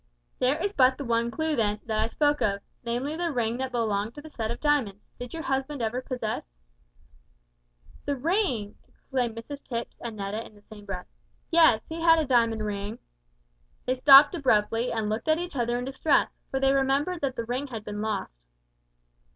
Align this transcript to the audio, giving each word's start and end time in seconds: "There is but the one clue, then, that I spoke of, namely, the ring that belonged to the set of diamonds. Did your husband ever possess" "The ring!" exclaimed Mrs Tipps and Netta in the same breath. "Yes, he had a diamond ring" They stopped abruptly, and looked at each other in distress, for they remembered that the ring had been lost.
"There 0.39 0.57
is 0.57 0.73
but 0.73 0.97
the 0.97 1.05
one 1.05 1.29
clue, 1.29 1.55
then, 1.55 1.79
that 1.85 1.99
I 1.99 2.07
spoke 2.07 2.41
of, 2.41 2.61
namely, 2.83 3.15
the 3.15 3.31
ring 3.31 3.57
that 3.57 3.71
belonged 3.71 4.15
to 4.15 4.21
the 4.23 4.31
set 4.31 4.49
of 4.49 4.59
diamonds. 4.59 5.05
Did 5.19 5.31
your 5.31 5.43
husband 5.43 5.79
ever 5.83 6.01
possess" 6.01 6.49
"The 8.07 8.15
ring!" 8.15 8.73
exclaimed 8.95 9.37
Mrs 9.37 9.61
Tipps 9.63 9.97
and 10.01 10.15
Netta 10.17 10.43
in 10.43 10.55
the 10.55 10.63
same 10.63 10.85
breath. 10.85 11.05
"Yes, 11.51 11.83
he 11.87 12.01
had 12.01 12.17
a 12.17 12.25
diamond 12.25 12.65
ring" 12.65 12.97
They 13.85 13.93
stopped 13.93 14.33
abruptly, 14.33 14.91
and 14.91 15.07
looked 15.07 15.27
at 15.27 15.37
each 15.37 15.55
other 15.55 15.77
in 15.77 15.85
distress, 15.85 16.39
for 16.49 16.59
they 16.59 16.73
remembered 16.73 17.21
that 17.21 17.35
the 17.35 17.45
ring 17.45 17.67
had 17.67 17.83
been 17.85 18.01
lost. 18.01 18.39